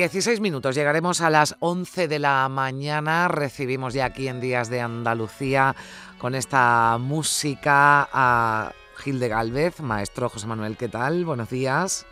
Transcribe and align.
16 0.00 0.40
minutos 0.40 0.74
llegaremos 0.74 1.20
a 1.20 1.28
las 1.28 1.56
11 1.60 2.08
de 2.08 2.18
la 2.18 2.48
mañana. 2.48 3.28
Recibimos 3.28 3.92
ya 3.92 4.06
aquí 4.06 4.28
en 4.28 4.40
Días 4.40 4.70
de 4.70 4.80
Andalucía 4.80 5.76
con 6.16 6.34
esta 6.34 6.96
música 6.98 8.08
a 8.10 8.72
Gil 8.96 9.20
de 9.20 9.28
Galvez, 9.28 9.80
maestro 9.80 10.30
José 10.30 10.46
Manuel, 10.46 10.78
¿qué 10.78 10.88
tal? 10.88 11.26
Buenos 11.26 11.50
días. 11.50 12.06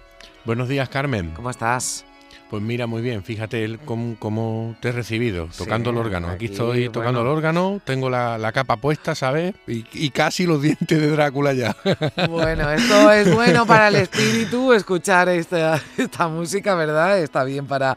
Buenos 0.45 0.69
días, 0.69 0.91
Carmen. 0.91 1.31
¿Cómo 1.31 1.49
estás? 1.49 2.05
Pues 2.51 2.63
mira, 2.63 2.87
muy 2.87 3.03
bien, 3.03 3.23
fíjate 3.23 3.63
él 3.63 3.79
cómo, 3.85 4.75
te 4.81 4.89
he 4.89 4.93
recibido, 4.93 5.49
tocando 5.57 5.91
el 5.91 5.99
órgano. 5.99 6.29
Aquí, 6.29 6.47
estoy 6.47 6.89
tocando 6.89 7.21
el 7.21 7.27
órgano, 7.27 7.79
tengo 7.85 8.09
la, 8.09 8.51
capa 8.53 8.79
puesta, 8.79 9.15
¿sabes? 9.15 9.55
Y, 9.67 10.11
casi 10.11 10.47
los 10.47 10.63
dientes 10.63 10.99
de 10.99 11.11
Drácula 11.11 11.53
ya. 11.53 11.77
Bueno, 12.29 12.71
esto 12.71 13.11
es 13.13 13.35
bueno 13.35 13.67
para 13.67 13.89
el 13.89 13.97
espíritu, 13.97 14.73
escuchar 14.73 15.29
esta, 15.29 15.81
esta 15.97 16.29
música, 16.29 16.75
¿verdad? 16.75 17.19
Está 17.19 17.45
bien 17.45 17.67
para, 17.67 17.97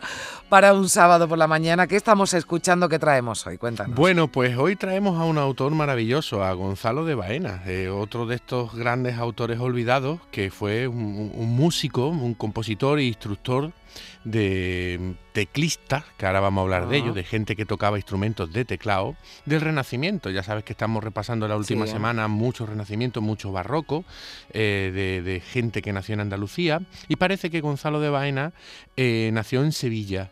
para 0.50 0.74
un 0.74 0.90
sábado 0.90 1.28
por 1.28 1.38
la 1.38 1.48
mañana. 1.48 1.88
¿Qué 1.88 1.96
estamos 1.96 2.34
escuchando? 2.34 2.90
¿Qué 2.90 3.00
traemos 3.00 3.46
hoy? 3.48 3.58
Cuéntanos. 3.58 3.96
Bueno, 3.96 4.28
pues 4.28 4.58
hoy 4.58 4.76
traemos 4.76 5.20
a 5.20 5.24
un 5.24 5.38
autor 5.38 5.74
maravilloso, 5.74 6.44
a 6.44 6.54
Gonzalo 6.54 7.06
de 7.06 7.16
Baena, 7.16 7.64
eh, 7.66 7.90
otro 7.90 8.26
de 8.26 8.36
estos 8.36 8.76
grandes 8.76 9.18
autores 9.18 9.60
olvidados, 9.60 10.20
que 10.32 10.52
fue 10.52 10.88
un, 10.88 11.32
un 11.34 11.56
músico, 11.56 12.08
un 12.10 12.34
compositor 12.34 13.00
e 13.00 13.04
instructor 13.04 13.72
de 14.24 15.16
teclistas, 15.34 16.04
que 16.18 16.26
ahora 16.26 16.40
vamos 16.40 16.62
a 16.62 16.64
hablar 16.64 16.88
de 16.88 16.98
ello, 16.98 17.14
de 17.14 17.24
gente 17.24 17.56
que 17.56 17.66
tocaba 17.66 17.98
instrumentos 17.98 18.52
de 18.52 18.66
teclado, 18.66 19.16
del 19.46 19.62
Renacimiento. 19.62 20.30
Ya 20.30 20.44
sabes 20.44 20.64
que 20.64 20.74
estamos 20.74 21.04
repasando 21.04 21.48
la 21.48 21.58
última 21.58 21.88
semana 21.88 22.28
mucho 22.28 22.66
Renacimiento, 22.66 23.22
mucho 23.22 23.52
barroco, 23.52 24.06
eh, 24.52 25.22
de, 25.24 25.40
gente 25.40 25.82
que 25.82 25.94
nació 25.94 26.14
en 26.14 26.22
Andalucía. 26.22 26.82
Y 27.08 27.16
parece 27.16 27.50
que 27.50 27.62
Gonzalo 27.62 28.00
de 28.00 28.10
Baena 28.10 28.54
eh, 28.98 29.30
nació 29.34 29.64
en 29.64 29.72
Sevilla 29.72 30.30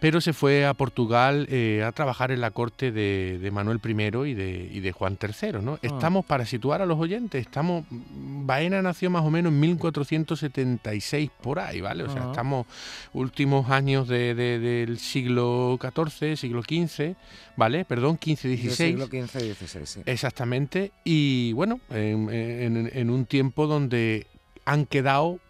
pero 0.00 0.22
se 0.22 0.32
fue 0.32 0.64
a 0.64 0.72
Portugal 0.72 1.46
eh, 1.50 1.84
a 1.86 1.92
trabajar 1.92 2.32
en 2.32 2.40
la 2.40 2.50
corte 2.50 2.90
de, 2.90 3.50
Manuel 3.52 3.80
I 3.84 4.30
y 4.30 4.34
de, 4.34 4.70
y 4.72 4.80
de 4.80 4.92
Juan 4.92 5.18
III. 5.20 5.60
¿no? 5.62 5.74
Ah. 5.74 5.78
Estamos, 5.82 6.24
para 6.24 6.46
situar 6.46 6.80
a 6.80 6.86
los 6.86 6.98
oyentes, 6.98 7.42
estamos, 7.42 7.84
Baena 7.90 8.80
nació 8.80 9.10
más 9.10 9.22
o 9.24 9.30
menos 9.30 9.52
en 9.52 9.60
1476 9.60 11.30
por 11.42 11.58
ahí, 11.58 11.82
¿vale? 11.82 12.04
O 12.04 12.10
sea, 12.10 12.24
ah. 12.24 12.30
estamos 12.30 12.66
últimos 13.12 13.70
años 13.70 14.08
del 14.08 14.98
siglo 14.98 15.78
XIV, 15.80 16.36
siglo 16.36 16.62
XV, 16.62 17.14
¿vale? 17.56 17.84
Perdón, 17.84 18.18
XV, 18.18 18.38
XVI. 18.38 18.70
Siglo 18.70 19.06
XV, 19.06 19.54
XVI, 19.54 19.86
sí. 19.86 20.00
Exactamente. 20.06 20.92
Y 21.04 21.52
bueno, 21.52 21.78
en 21.90 23.10
un 23.10 23.26
tiempo 23.26 23.66
donde 23.66 24.26
han 24.64 24.86
quedado 24.86 25.40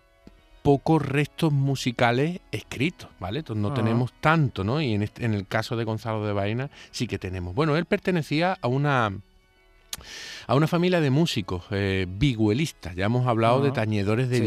pocos 0.62 1.02
restos 1.02 1.52
musicales 1.52 2.40
escritos, 2.52 3.08
¿vale? 3.18 3.40
Entonces 3.40 3.62
no 3.62 3.70
ah. 3.70 3.74
tenemos 3.74 4.12
tanto, 4.20 4.64
¿no? 4.64 4.80
Y 4.80 4.94
en, 4.94 5.02
este, 5.02 5.24
en 5.24 5.34
el 5.34 5.46
caso 5.46 5.76
de 5.76 5.84
Gonzalo 5.84 6.24
de 6.24 6.32
Baena 6.32 6.70
sí 6.90 7.06
que 7.06 7.18
tenemos. 7.18 7.54
Bueno, 7.54 7.76
él 7.76 7.86
pertenecía 7.86 8.58
a 8.60 8.68
una 8.68 9.12
a 10.46 10.54
una 10.54 10.66
familia 10.66 11.00
de 11.00 11.10
músicos 11.10 11.64
eh, 11.70 12.06
Ya 12.96 13.06
hemos 13.06 13.26
hablado 13.26 13.60
de 13.62 13.70
ah. 13.70 13.72
tañedores 13.72 14.28
de 14.28 14.38
sí. 14.38 14.42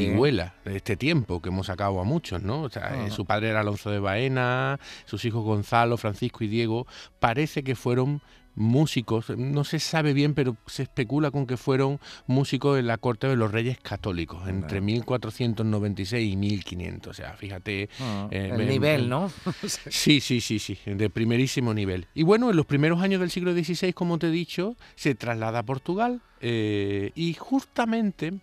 de 0.65 0.75
este 0.75 0.97
tiempo, 0.97 1.41
que 1.41 1.49
hemos 1.49 1.67
sacado 1.67 1.99
a 1.99 2.03
muchos, 2.03 2.41
¿no? 2.41 2.63
O 2.63 2.69
sea, 2.69 3.05
eh, 3.05 3.11
su 3.11 3.25
padre 3.25 3.49
era 3.49 3.61
Alonso 3.61 3.89
de 3.89 3.99
Baena, 3.99 4.79
sus 5.05 5.23
hijos 5.25 5.43
Gonzalo, 5.43 5.97
Francisco 5.97 6.43
y 6.43 6.47
Diego. 6.47 6.87
Parece 7.19 7.63
que 7.63 7.75
fueron 7.75 8.21
músicos, 8.55 9.29
no 9.37 9.63
se 9.63 9.79
sabe 9.79 10.13
bien, 10.13 10.33
pero 10.33 10.57
se 10.67 10.83
especula 10.83 11.31
con 11.31 11.47
que 11.47 11.57
fueron 11.57 11.99
músicos 12.27 12.79
en 12.79 12.87
la 12.87 12.97
corte 12.97 13.27
de 13.27 13.35
los 13.35 13.51
reyes 13.51 13.79
católicos, 13.79 14.47
entre 14.47 14.81
1496 14.81 16.33
y 16.33 16.35
1500. 16.35 17.11
O 17.11 17.13
sea, 17.13 17.33
fíjate. 17.33 17.89
Ah, 17.99 18.27
eh, 18.31 18.51
el 18.53 18.67
nivel, 18.67 19.09
¿no? 19.09 19.31
sí, 19.89 20.19
sí, 20.19 20.41
sí, 20.41 20.59
sí, 20.59 20.77
de 20.85 21.09
primerísimo 21.09 21.73
nivel. 21.73 22.07
Y 22.13 22.23
bueno, 22.23 22.49
en 22.49 22.55
los 22.55 22.65
primeros 22.65 23.01
años 23.01 23.19
del 23.19 23.31
siglo 23.31 23.53
XVI, 23.53 23.93
como 23.93 24.19
te 24.19 24.27
he 24.27 24.31
dicho, 24.31 24.75
se 24.95 25.15
traslada 25.15 25.59
a 25.59 25.63
Portugal 25.63 26.21
eh, 26.41 27.11
y 27.15 27.33
justamente 27.33 28.33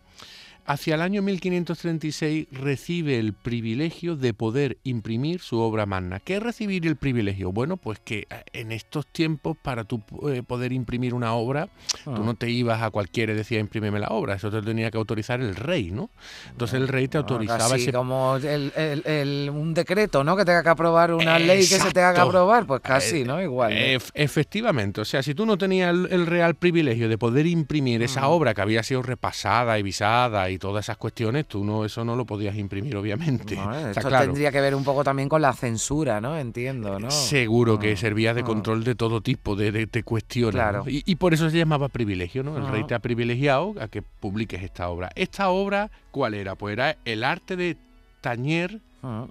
Hacia 0.67 0.95
el 0.95 1.03
año 1.03 1.23
1536 1.23 2.49
recibe 2.53 3.19
el 3.19 3.33
privilegio 3.33 4.17
de 4.17 4.35
poder 4.35 4.79
imprimir 4.85 5.41
su 5.41 5.59
obra 5.59 5.87
magna. 5.87 6.21
¿Qué 6.21 6.37
es 6.37 6.43
recibir 6.43 6.87
el 6.87 6.97
privilegio? 6.97 7.53
Bueno, 7.53 7.77
pues 7.77 7.99
que 7.99 8.27
eh, 8.31 8.45
en 8.53 8.73
estos 8.73 9.07
tiempos 9.07 9.57
para 9.61 9.85
tú 9.85 10.03
eh, 10.29 10.43
poder 10.47 10.73
imprimir 10.73 11.15
una 11.15 11.35
obra, 11.35 11.69
tú 12.05 12.13
ah. 12.15 12.23
no 12.25 12.35
te 12.35 12.51
ibas 12.51 12.83
a 12.83 12.91
cualquiera 12.91 13.33
y 13.33 13.37
decías 13.37 13.61
imprímeme 13.61 13.99
la 13.99 14.09
obra, 14.09 14.35
eso 14.35 14.51
te 14.51 14.63
tenía 14.63 14.91
que 14.91 14.99
autorizar 14.99 15.41
el 15.41 15.57
rey, 15.57 15.91
¿no? 15.91 16.11
Entonces 16.51 16.81
el 16.81 16.89
rey 16.89 17.09
te 17.09 17.19
autorizaba 17.19 17.77
ese... 17.77 17.93
como 17.93 18.35
un 18.35 19.75
decreto, 19.75 20.25
¿no? 20.25 20.37
Que 20.37 20.45
tenga 20.45 20.63
que 20.63 20.69
aprobar 20.69 21.15
una 21.15 21.39
ley 21.39 21.61
que 21.61 21.79
se 21.79 21.91
tenga 21.91 22.15
que 22.15 22.21
aprobar, 22.21 22.67
pues 22.67 22.81
casi, 22.81 23.25
¿no? 23.25 23.41
Igual. 23.41 23.73
efectivamente, 24.15 25.01
o 25.01 25.05
sea, 25.05 25.23
si 25.23 25.35
tú 25.35 25.47
no 25.47 25.59
tenías 25.59 25.91
el, 25.91 26.27
real 26.27 26.55
privilegio 26.55 27.09
de 27.09 27.19
poder 27.19 27.47
imprimir 27.47 28.03
esa 28.03 28.23
mm. 28.23 28.31
obra 28.31 28.55
que 28.55 28.61
había 28.61 28.83
sido 28.83 29.03
repasada 29.03 29.79
y 29.79 29.83
visada 29.83 30.50
y 30.51 30.59
todas 30.59 30.85
esas 30.85 30.97
cuestiones, 30.97 31.47
tú 31.47 31.65
no 31.65 31.85
eso 31.85 32.05
no 32.05 32.17
lo 32.17 32.25
podías 32.25 32.57
imprimir, 32.57 32.97
obviamente. 32.97 33.59
esto 33.91 34.09
tendría 34.09 34.53
que 34.53 34.61
ver 34.61 34.75
un 34.75 34.85
poco 34.85 35.05
también 35.05 35.29
con 35.29 35.43
la 35.43 35.53
censura, 35.53 36.21
¿no? 36.21 36.37
Entiendo, 36.39 36.99
¿no? 36.99 37.11
Seguro 37.11 37.79
que 37.79 37.93
ah, 37.93 37.97
servía 37.97 38.35
de 38.35 38.43
ah. 38.43 38.45
control 38.45 38.85
de 38.85 38.95
todo 38.95 39.21
tipo 39.21 39.57
de, 39.57 39.73
de, 39.73 40.03
cuestiones. 40.03 40.63
Y, 40.87 41.15
por 41.17 41.35
eso 41.35 41.51
se 41.51 41.59
llamaba 41.59 41.89
privilegio, 41.89 42.43
¿no? 42.43 42.57
El 42.57 42.67
rey 42.69 42.85
te 42.85 42.95
ha 42.95 42.99
privilegiado 42.99 43.75
a 43.81 43.89
que 43.89 44.03
publiques 44.03 44.63
esta 44.63 44.89
obra. 44.89 45.11
¿Esta 45.15 45.51
obra 45.51 45.91
cuál 46.11 46.35
era? 46.35 46.55
Pues 46.55 46.73
era 46.73 46.97
el 47.05 47.25
arte 47.25 47.57
de 47.57 47.77
tañer 48.21 48.81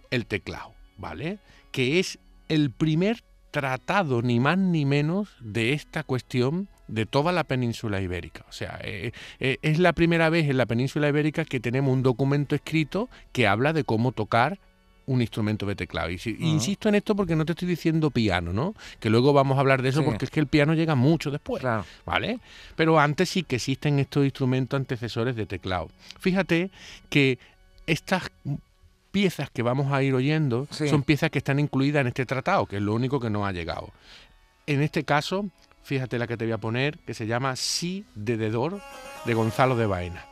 el 0.09 0.25
teclado, 0.25 0.73
¿vale? 0.97 1.39
Que 1.71 1.99
es 1.99 2.19
el 2.47 2.71
primer 2.71 3.23
tratado, 3.51 4.21
ni 4.21 4.39
más 4.39 4.57
ni 4.57 4.85
menos, 4.85 5.29
de 5.39 5.73
esta 5.73 6.03
cuestión 6.03 6.69
de 6.89 7.05
toda 7.05 7.31
la 7.31 7.43
península 7.43 8.01
ibérica. 8.01 8.45
O 8.49 8.51
sea, 8.51 8.79
eh, 8.83 9.11
eh, 9.39 9.57
es 9.61 9.79
la 9.79 9.93
primera 9.93 10.29
vez 10.29 10.49
en 10.49 10.57
la 10.57 10.65
península 10.65 11.07
ibérica 11.07 11.45
que 11.45 11.59
tenemos 11.59 11.93
un 11.93 12.03
documento 12.03 12.55
escrito 12.55 13.09
que 13.31 13.47
habla 13.47 13.73
de 13.73 13.83
cómo 13.83 14.11
tocar 14.11 14.59
un 15.09 15.21
instrumento 15.21 15.65
de 15.65 15.75
teclado. 15.75 16.11
Y 16.11 16.19
Insisto 16.39 16.87
en 16.87 16.95
esto 16.95 17.15
porque 17.15 17.35
no 17.35 17.43
te 17.43 17.53
estoy 17.53 17.67
diciendo 17.67 18.11
piano, 18.11 18.53
¿no? 18.53 18.75
Que 18.99 19.09
luego 19.09 19.33
vamos 19.33 19.57
a 19.57 19.61
hablar 19.61 19.81
de 19.81 19.89
eso 19.89 20.05
porque 20.05 20.25
es 20.25 20.31
que 20.31 20.39
el 20.39 20.45
piano 20.45 20.75
llega 20.75 20.93
mucho 20.93 21.31
después, 21.31 21.63
¿vale? 22.05 22.39
Pero 22.75 22.99
antes 22.99 23.29
sí 23.29 23.41
que 23.41 23.55
existen 23.55 23.97
estos 23.97 24.23
instrumentos 24.23 24.77
antecesores 24.77 25.35
de 25.35 25.47
teclado. 25.47 25.89
Fíjate 26.19 26.69
que 27.09 27.39
estas 27.87 28.29
piezas 29.11 29.49
que 29.49 29.63
vamos 29.63 29.91
a 29.91 30.03
ir 30.03 30.13
oyendo 30.13 30.67
son 30.69 31.01
piezas 31.01 31.31
que 31.31 31.39
están 31.39 31.59
incluidas 31.59 32.01
en 32.01 32.07
este 32.07 32.27
tratado, 32.27 32.67
que 32.67 32.75
es 32.75 32.81
lo 32.83 32.93
único 32.93 33.19
que 33.19 33.31
no 33.31 33.47
ha 33.47 33.51
llegado. 33.51 33.89
En 34.67 34.83
este 34.83 35.03
caso, 35.05 35.49
Fíjate 35.89 36.19
la 36.19 36.27
que 36.27 36.37
te 36.37 36.45
voy 36.45 36.51
a 36.51 36.59
poner, 36.59 36.99
que 36.99 37.15
se 37.15 37.25
llama 37.25 37.55
Sí 37.55 38.05
de 38.13 38.37
Dedor, 38.37 38.79
de 39.25 39.33
Gonzalo 39.33 39.75
de 39.75 39.87
Baena. 39.87 40.28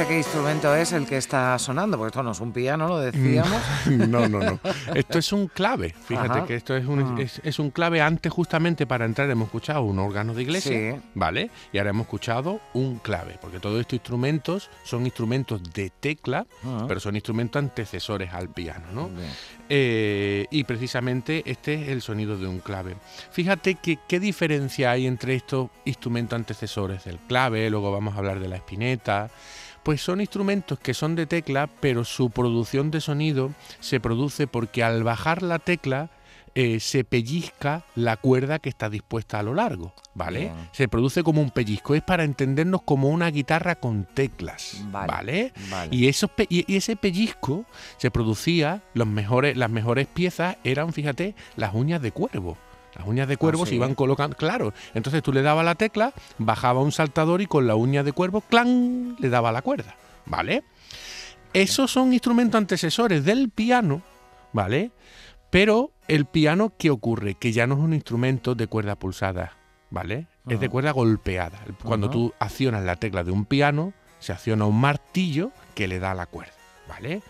¿Este 0.00 0.14
qué 0.14 0.18
instrumento 0.18 0.74
es 0.74 0.92
el 0.92 1.06
que 1.06 1.18
está 1.18 1.58
sonando? 1.58 1.98
Porque 1.98 2.08
esto 2.08 2.22
no 2.22 2.30
es 2.30 2.40
un 2.40 2.52
piano, 2.52 2.88
lo 2.88 3.00
decíamos. 3.00 3.60
No, 3.86 4.26
no, 4.28 4.40
no. 4.40 4.58
Esto 4.94 5.18
es 5.18 5.30
un 5.30 5.48
clave. 5.48 5.94
Fíjate 6.06 6.46
que 6.46 6.54
esto 6.54 6.74
es 6.74 6.86
un, 6.86 7.18
ah. 7.18 7.22
es, 7.42 7.58
un, 7.58 7.70
clave. 7.70 8.00
Antes, 8.00 8.32
justamente 8.32 8.86
para 8.86 9.04
entrar, 9.04 9.28
hemos 9.28 9.48
escuchado 9.48 9.82
un 9.82 9.98
órgano 9.98 10.32
de 10.32 10.42
iglesia, 10.42 11.02
¿vale? 11.12 11.50
Y 11.70 11.76
ahora 11.76 11.90
hemos 11.90 12.06
escuchado 12.06 12.62
un 12.72 12.96
clave. 12.98 13.36
Porque 13.42 13.60
todos 13.60 13.78
estos 13.78 13.94
instrumentos 13.94 14.70
son 14.84 15.04
instrumentos 15.04 15.62
de 15.70 15.90
tecla, 15.90 16.46
ah. 16.64 16.86
pero 16.88 16.98
son 16.98 17.14
instrumentos 17.16 17.60
antecesores 17.60 18.32
al 18.32 18.48
piano, 18.48 18.86
¿no? 18.94 19.10
Eh, 19.68 20.46
y 20.50 20.64
precisamente 20.64 21.42
este 21.44 21.74
es 21.74 21.88
el 21.90 22.00
sonido 22.00 22.38
de 22.38 22.46
un 22.46 22.60
clave. 22.60 22.96
Fíjate 23.32 23.74
que 23.74 23.98
qué 24.08 24.18
diferencia 24.18 24.92
hay 24.92 25.06
entre 25.06 25.34
estos 25.34 25.68
instrumentos 25.84 26.36
antecesores 26.36 27.04
del 27.04 27.18
clave, 27.18 27.68
luego 27.68 27.92
vamos 27.92 28.14
a 28.14 28.18
hablar 28.18 28.40
de 28.40 28.48
la 28.48 28.56
espineta 28.56 29.30
Pues 29.82 30.02
son 30.02 30.20
instrumentos 30.20 30.78
que 30.78 30.94
son 30.94 31.16
de 31.16 31.26
tecla, 31.26 31.68
pero 31.80 32.04
su 32.04 32.30
producción 32.30 32.90
de 32.90 33.00
sonido 33.00 33.50
se 33.80 34.00
produce 34.00 34.46
porque 34.46 34.84
al 34.84 35.02
bajar 35.02 35.42
la 35.42 35.58
tecla 35.58 36.10
eh, 36.56 36.80
se 36.80 37.04
pellizca 37.04 37.84
la 37.94 38.16
cuerda 38.16 38.58
que 38.58 38.68
está 38.68 38.90
dispuesta 38.90 39.38
a 39.38 39.42
lo 39.44 39.54
largo, 39.54 39.94
¿vale? 40.14 40.50
Se 40.72 40.88
produce 40.88 41.22
como 41.22 41.40
un 41.40 41.52
pellizco, 41.52 41.94
es 41.94 42.02
para 42.02 42.24
entendernos 42.24 42.82
como 42.82 43.08
una 43.08 43.30
guitarra 43.30 43.76
con 43.76 44.04
teclas, 44.04 44.82
¿vale? 44.90 45.52
Y, 45.92 46.06
y, 46.06 46.76
ese 46.76 46.96
pellizco 46.96 47.66
se 47.98 48.10
producía, 48.10 48.82
los 48.94 49.06
mejores, 49.06 49.56
las 49.56 49.70
mejores 49.70 50.08
piezas 50.08 50.56
eran, 50.64 50.92
fíjate, 50.92 51.36
las 51.54 51.72
uñas 51.72 52.02
de 52.02 52.10
cuervo. 52.10 52.58
Las 52.96 53.06
uñas 53.06 53.28
de 53.28 53.36
cuervo 53.36 53.64
ah, 53.64 53.66
se 53.66 53.74
iban 53.74 53.94
colocando, 53.94 54.36
claro. 54.36 54.72
Entonces 54.94 55.22
tú 55.22 55.32
le 55.32 55.42
dabas 55.42 55.64
la 55.64 55.74
tecla, 55.74 56.12
bajaba 56.38 56.80
un 56.80 56.92
saltador 56.92 57.40
y 57.40 57.46
con 57.46 57.66
la 57.66 57.76
uña 57.76 58.02
de 58.02 58.12
cuervo, 58.12 58.40
¡clan! 58.40 59.16
le 59.18 59.28
daba 59.28 59.52
la 59.52 59.62
cuerda, 59.62 59.96
¿vale? 60.26 60.64
Esos 61.52 61.90
son 61.90 62.12
instrumentos 62.12 62.58
antecesores 62.58 63.24
del 63.24 63.50
piano, 63.50 64.02
¿vale? 64.52 64.92
Pero 65.50 65.92
el 66.08 66.26
piano, 66.26 66.72
¿qué 66.78 66.90
ocurre? 66.90 67.34
Que 67.34 67.52
ya 67.52 67.66
no 67.66 67.74
es 67.74 67.80
un 67.80 67.92
instrumento 67.92 68.54
de 68.54 68.66
cuerda 68.66 68.96
pulsada, 68.96 69.56
¿vale? 69.90 70.26
Es 70.48 70.60
de 70.60 70.68
cuerda 70.68 70.92
golpeada. 70.92 71.60
Cuando 71.82 72.10
tú 72.10 72.32
accionas 72.38 72.84
la 72.84 72.96
tecla 72.96 73.24
de 73.24 73.30
un 73.30 73.44
piano, 73.44 73.92
se 74.18 74.32
acciona 74.32 74.64
un 74.64 74.80
martillo 74.80 75.52
que 75.74 75.88
le 75.88 75.98
da 75.98 76.14
la 76.14 76.26
cuerda. 76.26 76.59
¿Vale? 76.90 77.22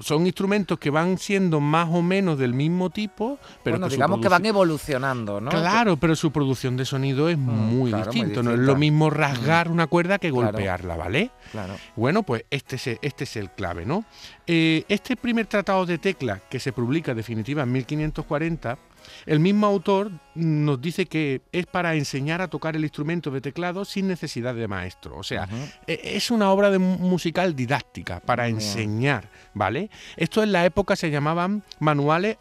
Son 0.00 0.26
instrumentos 0.26 0.78
que 0.78 0.90
van 0.90 1.18
siendo 1.18 1.60
más 1.60 1.88
o 1.90 2.02
menos 2.02 2.36
del 2.36 2.52
mismo 2.52 2.90
tipo, 2.90 3.38
pero 3.62 3.78
bueno, 3.78 3.88
digamos 3.88 4.20
que 4.20 4.28
van 4.28 4.44
evolucionando, 4.44 5.40
¿no? 5.40 5.50
Claro, 5.50 5.96
pero 5.96 6.16
su 6.16 6.32
producción 6.32 6.76
de 6.76 6.84
sonido 6.84 7.28
es 7.28 7.38
mm, 7.38 7.40
muy, 7.40 7.92
distinto. 7.92 8.42
No 8.42 8.52
es 8.52 8.58
lo 8.58 8.74
mismo 8.76 9.08
rasgar 9.10 9.70
una 9.70 9.86
cuerda 9.86 10.18
que 10.18 10.30
golpearla, 10.30 10.96
¿vale? 10.96 11.30
Claro. 11.52 11.74
Bueno, 11.94 12.24
pues 12.24 12.44
este 12.50 12.76
es, 12.76 12.98
este 13.00 13.24
es 13.24 13.36
el 13.36 13.50
clave, 13.50 13.86
¿no? 13.86 14.04
Eh, 14.46 14.84
este 14.88 15.16
primer 15.16 15.46
tratado 15.46 15.86
de 15.86 15.98
tecla 15.98 16.40
que 16.50 16.58
se 16.58 16.72
publica 16.72 17.14
definitiva 17.14 17.62
en 17.62 17.72
1540 17.72 18.78
el 19.26 19.40
mismo 19.40 19.66
autor 19.66 20.10
nos 20.34 20.80
dice 20.80 21.06
que 21.06 21.42
es 21.52 21.66
para 21.66 21.94
enseñar 21.94 22.40
a 22.42 22.48
tocar 22.48 22.76
el 22.76 22.82
instrumento 22.82 23.30
de 23.30 23.40
teclado 23.40 23.84
sin 23.84 24.08
necesidad 24.08 24.54
de 24.54 24.68
maestro. 24.68 25.16
O 25.16 25.22
sea, 25.22 25.48
e, 25.86 26.00
es 26.16 26.30
una 26.30 26.50
obra 26.50 26.70
de 26.70 26.78
musical 26.78 27.54
didáctica 27.54 28.20
para 28.20 28.48
enseñar, 28.48 29.28
¿vale? 29.54 29.90
Esto 30.16 30.42
en 30.42 30.52
la 30.52 30.64
época 30.64 30.96
se 30.96 31.10
llamaban 31.10 31.62
manuales 31.78 32.36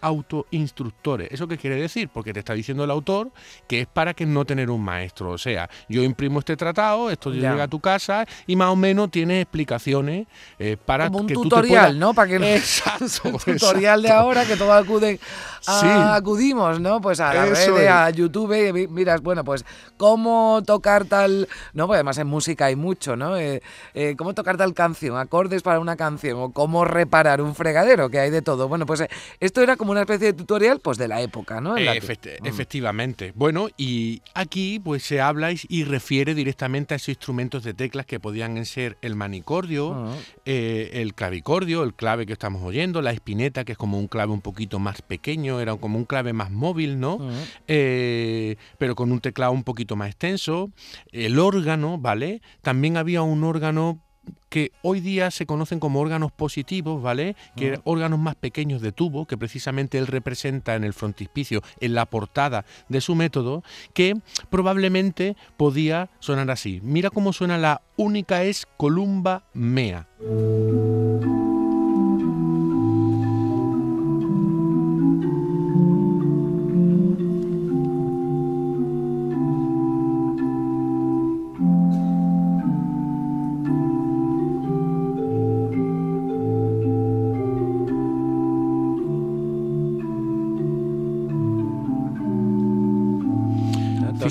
autoinstructores. 0.00 1.28
¿Eso 1.30 1.48
qué 1.48 1.56
quiere 1.56 1.76
decir? 1.76 2.08
Porque 2.08 2.32
te 2.32 2.40
está 2.40 2.54
diciendo 2.54 2.84
el 2.84 2.90
autor 2.90 3.30
que 3.66 3.82
es 3.82 3.86
para 3.86 4.14
que 4.14 4.26
no 4.26 4.44
tener 4.44 4.70
un 4.70 4.82
maestro. 4.82 5.30
O 5.30 5.38
sea, 5.38 5.68
yo 5.88 6.02
imprimo 6.02 6.40
este 6.40 6.56
tratado, 6.56 7.10
esto 7.10 7.30
llega 7.30 7.62
a 7.62 7.68
tu 7.68 7.80
casa 7.80 8.26
y 8.46 8.56
más 8.56 8.68
o 8.68 8.76
menos 8.76 9.10
tiene 9.10 9.40
explicaciones 9.40 10.26
eh, 10.58 10.76
para 10.84 11.06
Como 11.06 11.20
un 11.20 11.26
que 11.26 11.34
tutorial, 11.34 11.98
¿no? 11.98 12.14
Para 12.14 12.28
que 12.28 12.56
exacto, 12.56 13.06
un 13.24 13.38
tutorial 13.58 14.02
de 14.02 14.10
ahora 14.10 14.44
que 14.44 14.56
todos 14.56 14.72
acuden 14.72 15.18
a, 15.66 16.14
acudimos, 16.16 16.80
¿no? 16.80 17.00
Pues 17.00 17.20
a 17.20 17.29
la 17.34 17.46
red, 17.46 17.86
a 17.86 18.10
YouTube, 18.10 18.88
miras, 18.90 19.20
bueno, 19.22 19.44
pues 19.44 19.64
cómo 19.96 20.62
tocar 20.66 21.04
tal, 21.04 21.48
no, 21.74 21.86
pues 21.86 21.96
además 21.96 22.18
en 22.18 22.26
música 22.26 22.66
hay 22.66 22.76
mucho, 22.76 23.16
¿no? 23.16 23.36
Eh, 23.36 23.62
eh, 23.94 24.14
cómo 24.16 24.34
tocar 24.34 24.56
tal 24.56 24.74
canción, 24.74 25.16
acordes 25.18 25.62
para 25.62 25.80
una 25.80 25.96
canción 25.96 26.38
o 26.38 26.52
cómo 26.52 26.84
reparar 26.84 27.40
un 27.42 27.54
fregadero, 27.54 28.10
que 28.10 28.18
hay 28.18 28.30
de 28.30 28.42
todo. 28.42 28.68
Bueno, 28.68 28.86
pues 28.86 29.00
eh, 29.00 29.08
esto 29.40 29.62
era 29.62 29.76
como 29.76 29.92
una 29.92 30.02
especie 30.02 30.28
de 30.28 30.32
tutorial, 30.32 30.80
pues 30.80 30.98
de 30.98 31.08
la 31.08 31.20
época, 31.20 31.60
¿no? 31.60 31.74
Mm. 31.74 32.44
Efectivamente. 32.44 33.32
Bueno, 33.34 33.68
y 33.76 34.22
aquí 34.34 34.80
pues 34.80 35.02
se 35.02 35.20
habla 35.20 35.50
y, 35.52 35.84
refiere 35.84 36.34
directamente 36.34 36.94
a 36.94 36.96
esos 36.96 37.08
instrumentos 37.10 37.64
de 37.64 37.74
teclas 37.74 38.06
que 38.06 38.20
podían 38.20 38.64
ser 38.64 38.96
el 39.02 39.16
manicordio, 39.16 39.94
ah. 39.94 40.14
el 40.44 41.14
clavicordio, 41.14 41.82
el 41.82 41.94
clave 41.94 42.26
que 42.26 42.32
estamos 42.32 42.62
oyendo, 42.62 43.02
la 43.02 43.10
espineta, 43.10 43.64
que 43.64 43.72
es 43.72 43.78
como 43.78 43.98
un 43.98 44.06
clave 44.06 44.32
un 44.32 44.40
poquito 44.40 44.78
más 44.78 45.02
pequeño, 45.02 45.60
era 45.60 45.74
como 45.76 45.98
un 45.98 46.04
clave 46.04 46.32
más 46.32 46.50
móvil, 46.50 47.00
¿no? 47.00 47.18
Eh, 47.66 48.56
pero 48.78 48.94
con 48.94 49.12
un 49.12 49.20
teclado 49.20 49.52
un 49.52 49.64
poquito 49.64 49.96
más 49.96 50.08
extenso. 50.08 50.70
El 51.12 51.38
órgano, 51.38 51.98
¿vale? 51.98 52.42
También 52.62 52.96
había 52.96 53.22
un 53.22 53.44
órgano 53.44 54.00
que 54.48 54.72
hoy 54.82 55.00
día 55.00 55.30
se 55.30 55.46
conocen 55.46 55.80
como 55.80 56.00
órganos 56.00 56.32
positivos, 56.32 57.02
¿vale? 57.02 57.36
Que 57.56 57.80
órganos 57.84 58.18
más 58.18 58.34
pequeños 58.34 58.82
de 58.82 58.92
tubo, 58.92 59.26
que 59.26 59.38
precisamente 59.38 59.98
él 59.98 60.06
representa 60.06 60.74
en 60.74 60.84
el 60.84 60.92
frontispicio, 60.92 61.62
en 61.80 61.94
la 61.94 62.06
portada 62.06 62.64
de 62.88 63.00
su 63.00 63.14
método, 63.14 63.62
que 63.94 64.14
probablemente 64.50 65.36
podía 65.56 66.10
sonar 66.18 66.50
así. 66.50 66.80
Mira 66.82 67.10
cómo 67.10 67.32
suena 67.32 67.58
la 67.58 67.82
única 67.96 68.42
es 68.42 68.66
columba 68.76 69.44
mea. 69.52 70.08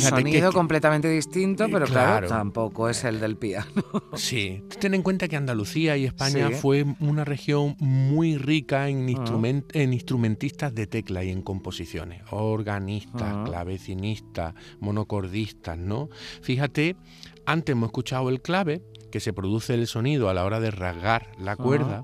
Sonido 0.09 0.51
completamente 0.51 1.09
distinto, 1.09 1.67
pero 1.71 1.85
claro, 1.85 2.27
tampoco 2.27 2.89
es 2.89 3.03
el 3.03 3.19
del 3.19 3.37
piano. 3.37 3.69
Sí, 4.15 4.63
ten 4.79 4.93
en 4.93 5.01
cuenta 5.01 5.27
que 5.27 5.35
Andalucía 5.35 5.95
y 5.97 6.05
España 6.05 6.49
fue 6.51 6.85
una 6.99 7.25
región 7.25 7.75
muy 7.79 8.37
rica 8.37 8.89
en, 8.89 9.07
ah. 9.17 9.61
en 9.73 9.93
instrumentistas 9.93 10.73
de 10.73 10.87
tecla 10.87 11.23
y 11.23 11.29
en 11.29 11.41
composiciones, 11.41 12.21
organistas, 12.31 13.21
ah. 13.23 13.43
clavecinistas, 13.45 14.53
monocordistas, 14.79 15.77
¿no? 15.77 16.09
Fíjate, 16.41 16.95
antes 17.45 17.73
hemos 17.73 17.87
escuchado 17.87 18.29
el 18.29 18.41
clave, 18.41 18.81
que 19.09 19.19
se 19.19 19.33
produce 19.33 19.73
el 19.73 19.87
sonido 19.87 20.29
a 20.29 20.33
la 20.33 20.45
hora 20.45 20.59
de 20.59 20.71
rasgar 20.71 21.27
la 21.37 21.55
cuerda. 21.55 22.03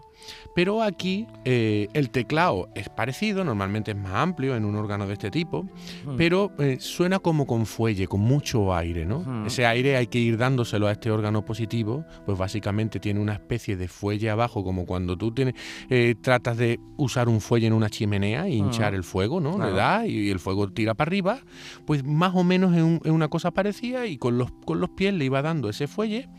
Pero 0.56 0.81
aquí 0.81 1.28
eh, 1.44 1.88
el 1.94 2.10
teclado 2.10 2.69
es 2.75 2.90
parecido, 2.90 3.44
normalmente 3.44 3.92
es 3.92 3.98
más 3.98 4.13
amplio 4.13 4.56
en 4.56 4.66
un 4.66 4.75
órgano 4.75 5.06
de 5.06 5.13
este 5.13 5.30
tipo, 5.30 5.63
hmm. 5.63 6.16
pero 6.18 6.52
eh, 6.60 6.78
suena 6.80 7.19
como 7.19 7.46
con 7.46 7.66
fuelle, 7.66 8.07
con 8.07 8.22
mucho 8.22 8.74
aire, 8.74 9.06
¿no? 9.06 9.46
Ese 9.46 9.66
aire 9.66 9.98
hay 9.98 10.07
que 10.07 10.19
ir 10.19 10.38
dándoselo 10.38 10.88
a 10.88 10.94
este 10.94 11.12
órgano 11.12 11.44
positivo, 11.44 12.06
pues 12.25 12.38
básicamente 12.38 13.00
tiene 13.00 13.19
una 13.19 13.34
especie 13.34 13.75
de 13.75 13.88
fuelle 13.88 14.30
abajo, 14.30 14.64
como 14.64 14.85
cuando 14.85 15.18
tú 15.18 15.33
tienes, 15.33 15.56
eh, 15.90 16.16
tratas 16.21 16.57
de 16.57 16.80
usar 16.97 17.28
un 17.28 17.42
fuelle 17.42 17.68
en 17.68 17.74
una 17.74 17.90
chimenea 17.90 18.47
e 18.47 18.52
hinchar 18.52 18.95
el 18.95 19.04
fuego, 19.04 19.42
¿no? 19.42 19.57
Le 19.57 19.71
da 19.71 20.07
y, 20.07 20.30
el 20.30 20.40
fuego 20.40 20.69
tira 20.69 20.94
para 20.94 21.09
arriba, 21.09 21.40
pues 21.85 22.04
más 22.04 22.33
o 22.35 22.44
menos 22.44 22.76
es, 22.76 23.12
una 23.12 23.28
cosa 23.28 23.52
parecida 23.52 24.06
y 24.06 24.18
con 24.18 24.38
los, 24.38 24.52
con 24.66 24.80
los 24.80 24.90
pies 24.92 25.14
le 25.14 25.26
iba 25.26 25.42
dando 25.42 25.69
ese 25.69 25.88
fuelle 25.88 26.30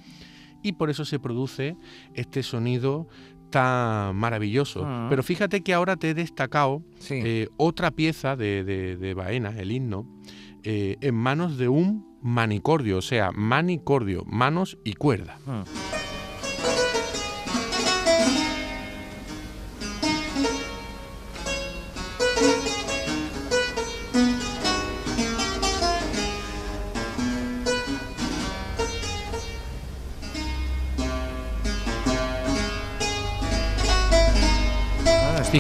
y 0.67 0.73
por 0.73 0.91
eso 0.91 1.05
se 1.05 1.21
produce 1.21 1.77
este 2.15 2.43
sonido 2.43 3.07
tan 3.51 4.17
maravilloso. 4.17 4.83
Ah. 4.85 5.07
Pero 5.09 5.23
fíjate 5.23 5.63
que 5.63 5.73
ahora 5.73 5.97
te 5.97 6.11
he 6.11 6.15
destacado 6.15 6.83
eh, 7.11 7.49
otra 7.57 7.93
pieza 7.93 8.35
de, 8.35 8.65
de, 8.65 9.15
Baena, 9.15 9.55
el 9.57 9.71
himno, 9.71 10.07
eh, 10.65 10.97
en 11.01 11.15
manos 11.15 11.57
de 11.57 11.69
un 11.69 12.17
manicordio, 12.21 12.99
o 12.99 13.03
sea, 13.03 13.31
manicordio, 13.33 14.25
manos 14.27 14.77
y 14.83 14.95
cuerda. 14.95 15.39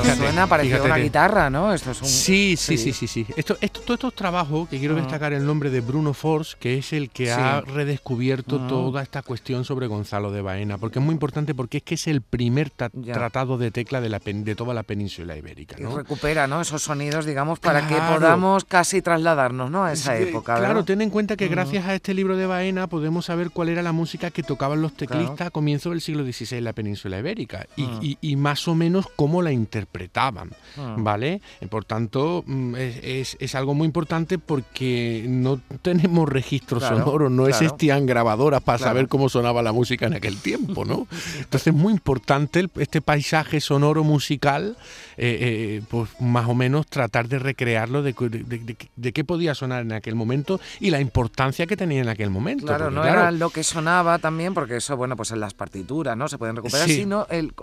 Ah. 0.08 0.16
suena 0.16 0.46
parecido 0.46 0.82
a 0.82 0.86
una 0.86 0.96
guitarra, 0.96 1.50
¿no? 1.50 1.72
Esto 1.72 1.90
es 1.90 2.02
un... 2.02 2.08
sí, 2.08 2.56
sí, 2.56 2.78
sí, 2.78 2.92
sí, 2.92 3.06
sí. 3.06 3.26
Esto, 3.36 3.56
esto, 3.60 3.80
todos 3.80 3.98
estos 3.98 4.14
trabajos, 4.14 4.68
que 4.68 4.78
quiero 4.78 4.94
destacar 4.94 5.32
el 5.32 5.44
nombre 5.44 5.70
de 5.70 5.80
Bruno 5.80 6.14
Force, 6.14 6.56
que 6.58 6.78
es 6.78 6.92
el 6.92 7.10
que 7.10 7.32
ha 7.32 7.60
redescubierto 7.60 8.58
toda 8.66 9.02
esta 9.02 9.22
cuestión 9.22 9.64
sobre 9.64 9.86
Gonzalo 9.86 10.30
de 10.30 10.42
Baena, 10.42 10.78
porque 10.78 10.98
es 10.98 11.04
muy 11.04 11.12
importante 11.12 11.54
porque 11.54 11.78
es 11.78 11.82
que 11.82 11.94
es 11.94 12.06
el 12.06 12.22
primer 12.22 12.70
tratado 12.70 13.58
de 13.58 13.70
tecla 13.70 14.00
de, 14.00 14.08
la 14.08 14.20
de 14.24 14.54
toda 14.54 14.74
la 14.74 14.82
península 14.82 15.36
ibérica. 15.36 15.76
¿no? 15.78 15.92
Y 15.92 15.96
recupera 15.96 16.46
¿no? 16.46 16.60
esos 16.60 16.82
sonidos, 16.82 17.24
digamos, 17.26 17.58
para 17.58 17.86
que 17.86 17.94
podamos 17.94 18.64
casi 18.64 19.02
trasladarnos 19.02 19.70
¿no? 19.70 19.84
a 19.84 19.92
esa 19.92 20.16
época. 20.18 20.56
Claro, 20.56 20.84
ten 20.84 21.00
en 21.02 21.10
cuenta 21.10 21.36
que 21.36 21.48
gracias 21.48 21.86
a 21.86 21.94
este 21.94 22.14
libro 22.14 22.36
de 22.36 22.46
Baena 22.46 22.86
podemos 22.86 23.26
saber 23.26 23.50
cuál 23.50 23.68
era 23.68 23.82
la 23.82 23.92
música 23.92 24.30
que 24.30 24.42
tocaban 24.42 24.82
los 24.82 24.94
teclistas 24.94 25.48
a 25.48 25.50
comienzos 25.50 25.90
del 25.92 26.00
siglo 26.00 26.24
XVI 26.24 26.58
en 26.58 26.64
la 26.64 26.72
península 26.72 27.18
ibérica 27.18 27.66
y, 27.76 28.18
y, 28.20 28.36
más 28.36 28.68
o 28.68 28.74
menos 28.74 29.06
cómo 29.16 29.42
la 29.42 29.52
interpretaban 29.52 29.95
interpretaban, 29.96 30.50
ah. 30.78 30.94
¿vale? 30.98 31.40
Por 31.70 31.84
tanto, 31.84 32.44
mm, 32.46 32.74
es, 32.76 33.36
es, 33.40 33.54
algo 33.54 33.74
muy 33.74 33.86
importante 33.86 34.38
porque 34.38 35.24
no 35.28 35.60
tenemos 35.82 36.28
registros 36.28 36.82
sonoros, 36.82 37.30
no 37.30 37.46
existían 37.46 38.06
grabadoras 38.06 38.62
para 38.62 38.78
saber 38.78 39.08
cómo 39.08 39.28
sonaba 39.28 39.62
la 39.62 39.72
música 39.72 40.06
en 40.06 40.14
aquel 40.14 40.36
tiempo, 40.38 40.84
¿no? 40.84 41.06
Entonces 41.38 41.68
es 41.68 41.74
muy 41.74 41.92
importante 41.92 42.68
este 42.76 43.00
paisaje 43.00 43.60
sonoro 43.60 44.04
musical, 44.04 44.76
eh, 45.16 45.38
eh, 45.40 45.82
pues 45.88 46.10
más 46.20 46.48
o 46.48 46.54
menos 46.54 46.86
tratar 46.86 47.28
de 47.28 47.38
recrearlo, 47.38 48.02
de, 48.02 48.12
de, 48.12 49.12
qué 49.12 49.24
podía 49.24 49.54
sonar 49.54 49.82
en 49.82 49.92
aquel 49.92 50.14
momento 50.14 50.60
y 50.80 50.90
la 50.90 51.00
importancia 51.00 51.66
que 51.66 51.76
tenía 51.76 52.02
en 52.02 52.08
aquel 52.08 52.30
momento. 52.30 52.66
Claro, 52.66 52.90
no 52.90 53.04
era 53.04 53.30
lo 53.30 53.50
que 53.50 53.62
sonaba 53.62 54.18
también, 54.18 54.52
porque 54.52 54.76
eso, 54.76 54.96
bueno, 54.96 55.16
pues 55.16 55.30
en 55.30 55.40
las 55.40 55.54
partituras, 55.54 56.16
¿no? 56.16 56.28
Se 56.28 56.38
pueden 56.38 56.56
recuperar, 56.56 56.88
sino 56.88 57.26
el 57.30 57.54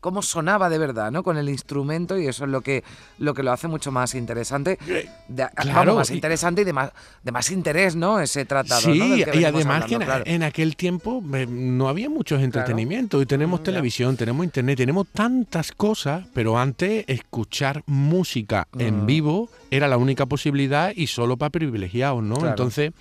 cómo 0.00 0.22
sonaba 0.22 0.68
de 0.68 0.78
verdad, 0.78 1.10
¿no? 1.10 1.22
Con 1.22 1.38
el 1.38 1.48
instrumento 1.68 2.18
y 2.18 2.26
eso 2.26 2.44
es 2.44 2.50
lo 2.50 2.62
que 2.62 2.82
lo 3.18 3.34
que 3.34 3.42
lo 3.42 3.52
hace 3.52 3.68
mucho 3.68 3.92
más 3.92 4.14
interesante, 4.14 4.78
eh, 4.88 5.08
claro, 5.54 5.96
más 5.96 6.10
interesante 6.10 6.62
y 6.62 6.64
de 6.64 6.72
más, 6.72 6.90
de 7.22 7.32
más 7.32 7.50
interés, 7.50 7.94
¿no? 7.94 8.20
Ese 8.20 8.46
tratado. 8.46 8.80
Sí, 8.80 9.24
y 9.34 9.44
además 9.44 9.84
que 9.84 9.98
en, 10.24 10.42
aquel 10.42 10.76
tiempo 10.76 11.22
eh, 11.34 11.46
no 11.46 11.88
había 11.88 12.08
muchos 12.08 12.40
entretenimientos 12.40 13.22
y 13.22 13.26
tenemos 13.26 13.60
mm, 13.60 13.64
televisión, 13.64 14.16
tenemos 14.16 14.44
internet, 14.44 14.78
tenemos 14.78 15.08
tantas 15.08 15.72
cosas, 15.72 16.24
pero 16.32 16.58
antes 16.58 17.04
escuchar 17.06 17.82
música 17.86 18.66
en 18.78 19.02
mm. 19.02 19.06
vivo 19.06 19.50
era 19.70 19.88
la 19.88 19.96
única 19.96 20.26
posibilidad 20.26 20.92
y 20.94 21.06
solo 21.06 21.36
para 21.36 21.50
privilegiados, 21.50 22.22
¿no? 22.22 22.46
Entonces, 22.46 22.92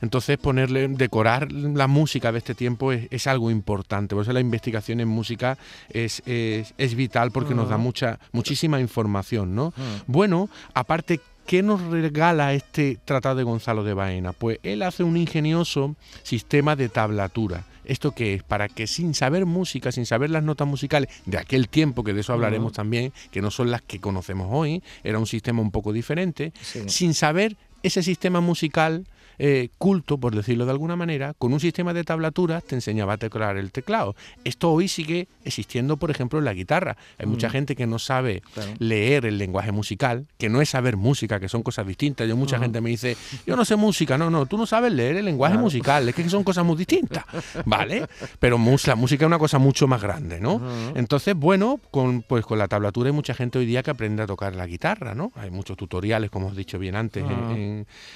entonces 0.00 0.38
ponerle, 0.38 0.88
decorar 0.88 1.52
la 1.52 1.86
música 1.86 2.32
de 2.32 2.38
este 2.38 2.54
tiempo 2.54 2.92
es, 2.92 3.26
algo 3.26 3.50
importante. 3.50 4.14
Por 4.14 4.22
eso 4.22 4.32
la 4.32 4.40
investigación 4.40 5.00
en 5.00 5.08
música 5.08 5.58
es, 5.90 6.22
es, 6.26 6.94
vital 6.94 7.32
porque 7.32 7.54
nos 7.54 7.68
da 7.68 7.76
mm. 7.76 7.80
mucha, 7.80 8.18
muchísima 8.32 8.80
información, 8.80 9.54
¿no? 9.54 9.72
Mm. 9.76 9.82
Bueno, 10.06 10.48
aparte 10.74 11.20
¿Qué 11.46 11.62
nos 11.62 11.80
regala 11.80 12.54
este 12.54 12.98
tratado 13.04 13.36
de 13.36 13.44
Gonzalo 13.44 13.84
de 13.84 13.94
Baena? 13.94 14.32
Pues 14.32 14.58
él 14.64 14.82
hace 14.82 15.04
un 15.04 15.16
ingenioso 15.16 15.94
sistema 16.24 16.74
de 16.74 16.88
tablatura. 16.88 17.62
¿Esto 17.86 18.12
qué 18.12 18.34
es? 18.34 18.42
Para 18.42 18.68
que 18.68 18.86
sin 18.86 19.14
saber 19.14 19.46
música, 19.46 19.92
sin 19.92 20.06
saber 20.06 20.30
las 20.30 20.42
notas 20.42 20.66
musicales 20.66 21.08
de 21.24 21.38
aquel 21.38 21.68
tiempo, 21.68 22.04
que 22.04 22.12
de 22.12 22.20
eso 22.20 22.32
hablaremos 22.32 22.72
también, 22.72 23.12
que 23.30 23.40
no 23.40 23.50
son 23.50 23.70
las 23.70 23.82
que 23.82 24.00
conocemos 24.00 24.48
hoy, 24.50 24.82
era 25.04 25.18
un 25.18 25.26
sistema 25.26 25.62
un 25.62 25.70
poco 25.70 25.92
diferente, 25.92 26.52
sin 26.86 27.14
saber 27.14 27.56
ese 27.82 28.02
sistema 28.02 28.40
musical 28.40 29.06
eh, 29.38 29.68
culto, 29.78 30.18
por 30.18 30.34
decirlo 30.34 30.64
de 30.64 30.70
alguna 30.70 30.96
manera, 30.96 31.34
con 31.34 31.52
un 31.52 31.60
sistema 31.60 31.92
de 31.92 32.04
tablaturas 32.04 32.64
te 32.64 32.74
enseñaba 32.74 33.14
a 33.14 33.16
teclar 33.16 33.56
el 33.56 33.72
teclado. 33.72 34.14
Esto 34.44 34.72
hoy 34.72 34.88
sigue 34.88 35.28
existiendo, 35.44 35.96
por 35.96 36.10
ejemplo, 36.10 36.38
en 36.38 36.44
la 36.44 36.54
guitarra. 36.54 36.96
Hay 37.18 37.26
mucha 37.26 37.48
mm. 37.48 37.50
gente 37.50 37.76
que 37.76 37.86
no 37.86 37.98
sabe 37.98 38.42
leer 38.78 39.26
el 39.26 39.38
lenguaje 39.38 39.72
musical, 39.72 40.26
que 40.38 40.48
no 40.48 40.60
es 40.60 40.70
saber 40.70 40.96
música, 40.96 41.40
que 41.40 41.48
son 41.48 41.62
cosas 41.62 41.86
distintas. 41.86 42.28
Yo 42.28 42.36
mucha 42.36 42.58
gente 42.58 42.80
me 42.80 42.90
dice, 42.90 43.16
yo 43.46 43.56
no 43.56 43.64
sé 43.64 43.76
música, 43.76 44.18
no, 44.18 44.30
no, 44.30 44.46
tú 44.46 44.56
no 44.56 44.66
sabes 44.66 44.92
leer 44.92 45.16
el 45.16 45.24
lenguaje 45.24 45.58
musical, 45.58 46.08
es 46.08 46.14
que 46.14 46.28
son 46.28 46.44
cosas 46.44 46.64
muy 46.64 46.76
distintas, 46.76 47.24
¿vale? 47.64 48.06
Pero 48.38 48.58
la 48.86 48.94
música 48.96 49.24
es 49.24 49.26
una 49.26 49.38
cosa 49.38 49.58
mucho 49.58 49.86
más 49.86 50.02
grande, 50.02 50.40
¿no? 50.40 50.60
Entonces, 50.94 51.34
bueno, 51.34 51.80
con, 51.90 52.22
pues 52.22 52.44
con 52.44 52.58
la 52.58 52.68
tablatura 52.68 53.08
hay 53.08 53.14
mucha 53.14 53.34
gente 53.34 53.58
hoy 53.58 53.66
día 53.66 53.82
que 53.82 53.90
aprende 53.90 54.22
a 54.22 54.26
tocar 54.26 54.54
la 54.56 54.66
guitarra, 54.66 55.14
¿no? 55.14 55.32
Hay 55.36 55.50
muchos 55.50 55.76
tutoriales, 55.76 56.30
como 56.30 56.48
os 56.48 56.54
he 56.54 56.56
dicho 56.56 56.78
bien 56.78 56.96
antes, 56.96 57.24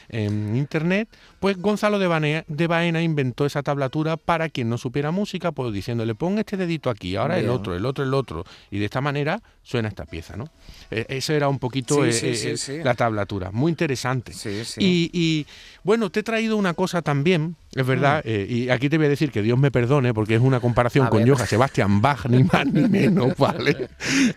en 0.08 0.56
internet 0.56 1.09
pues 1.40 1.56
Gonzalo 1.56 1.98
de, 1.98 2.44
de 2.46 2.66
Baena 2.66 3.02
inventó 3.02 3.46
esa 3.46 3.62
tablatura 3.62 4.16
para 4.16 4.48
quien 4.48 4.68
no 4.68 4.78
supiera 4.78 5.10
música, 5.10 5.52
pues 5.52 5.72
diciéndole 5.72 6.14
pon 6.14 6.38
este 6.38 6.56
dedito 6.56 6.90
aquí, 6.90 7.16
ahora 7.16 7.38
el 7.38 7.48
otro, 7.48 7.74
el 7.74 7.86
otro, 7.86 8.04
el 8.04 8.12
otro. 8.14 8.44
Y 8.70 8.78
de 8.78 8.84
esta 8.84 9.00
manera 9.00 9.42
suena 9.62 9.88
esta 9.88 10.04
pieza, 10.04 10.36
¿no? 10.36 10.50
E, 10.90 11.06
eso 11.08 11.32
era 11.32 11.48
un 11.48 11.58
poquito 11.58 12.04
eh, 12.04 12.10
eh, 12.22 12.82
la 12.84 12.94
tablatura, 12.94 13.50
muy 13.52 13.70
interesante. 13.70 14.32
Y, 14.78 15.10
y, 15.12 15.46
bueno, 15.82 16.10
te 16.10 16.20
he 16.20 16.22
traído 16.22 16.56
una 16.56 16.74
cosa 16.74 17.00
también, 17.00 17.56
es 17.72 17.86
verdad, 17.86 18.24
mm. 18.24 18.28
eh, 18.28 18.46
y 18.48 18.68
aquí 18.70 18.88
te 18.88 18.96
voy 18.96 19.06
a 19.06 19.08
decir 19.08 19.30
que 19.30 19.42
Dios 19.42 19.56
me 19.58 19.70
perdone, 19.70 20.12
porque 20.12 20.34
es 20.34 20.40
una 20.40 20.58
comparación 20.58 21.06
con 21.06 21.26
Johann 21.26 21.46
Sebastian 21.46 22.00
Bach, 22.02 22.26
ni 22.26 22.42
más 22.42 22.66
ni 22.66 22.88
menos, 22.88 23.34
¿vale? 23.38 23.88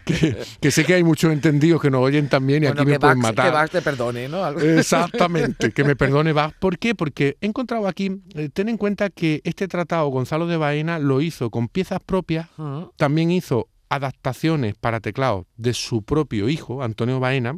que, 0.06 0.72
sé 0.72 0.86
que 0.86 0.94
hay 0.94 1.04
muchos 1.04 1.34
entendidos 1.34 1.82
que 1.82 1.90
nos 1.90 2.02
oyen 2.02 2.30
también 2.30 2.64
y 2.64 2.68
aquí 2.68 2.86
me 2.86 3.00
pueden 3.00 3.20
matar. 3.20 3.48
Que 3.48 3.52
Bach 3.52 3.72
te 3.72 3.82
perdone, 3.82 4.30
¿no? 4.30 4.48
Exactamente, 4.60 5.72
que 5.72 5.84
me 5.84 5.96
perdone 5.96 6.32
Bach. 6.32 6.54
¿Por 6.60 6.78
qué? 6.78 6.94
Porque 6.94 7.38
he 7.42 7.48
encontrado 7.48 7.88
aquí, 7.88 8.22
ten 8.54 8.70
en 8.70 8.78
cuenta 8.78 9.10
que 9.10 9.42
este 9.44 9.68
tratado 9.68 10.08
Gonzalo 10.10 10.46
de 10.46 10.58
Baena 10.58 11.00
lo 11.00 11.20
hizo 11.20 11.50
con 11.50 11.68
piezas 11.70 12.00
propias, 12.06 12.48
mm. 12.58 12.84
también 12.98 13.32
hizo 13.32 13.68
adaptaciones 13.90 14.76
para 14.76 15.00
teclado 15.00 15.48
de 15.58 15.74
su 15.74 16.04
propio 16.04 16.50
hijo, 16.50 16.84
Antonio 16.84 17.20
Baena, 17.20 17.58